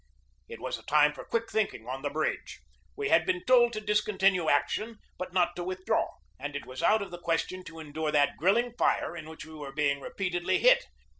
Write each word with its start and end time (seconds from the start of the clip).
It 0.49 0.59
was 0.59 0.79
a 0.79 0.83
time 0.87 1.13
for 1.13 1.23
quick 1.23 1.51
thinking 1.51 1.87
on 1.87 2.01
the 2.01 2.09
bridge. 2.09 2.59
We 2.95 3.09
had 3.09 3.23
been 3.23 3.45
told 3.45 3.71
to 3.73 3.79
discontinue 3.79 4.49
action, 4.49 4.97
but 5.19 5.31
not 5.31 5.55
to 5.57 5.63
withdraw; 5.63 6.07
and 6.39 6.55
it 6.55 6.65
was 6.65 6.81
out 6.81 7.03
of 7.03 7.11
the 7.11 7.21
question 7.21 7.63
to 7.65 7.79
endure 7.79 8.11
that 8.11 8.35
grilling 8.35 8.73
fire 8.79 9.15
in 9.15 9.29
which 9.29 9.45
we 9.45 9.53
were 9.53 9.71
being 9.73 10.01
repeatedly 10.01 10.57
hit. 10.57 10.85